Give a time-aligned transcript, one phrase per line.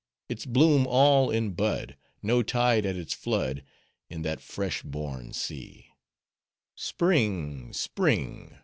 [0.29, 3.63] Its bloom all in bud; No tide at its flood,
[4.09, 5.89] In that fresh born sea!
[6.73, 7.71] Spring!
[7.71, 8.57] Spring!